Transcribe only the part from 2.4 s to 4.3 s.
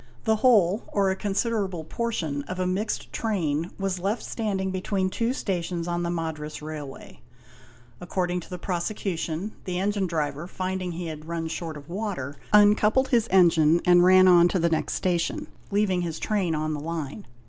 of a mixed train was left